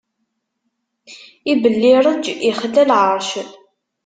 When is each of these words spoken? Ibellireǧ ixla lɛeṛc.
Ibellireǧ 1.51 2.23
ixla 2.49 2.83
lɛeṛc. 2.89 3.31